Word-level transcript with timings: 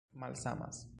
malsamas 0.13 0.87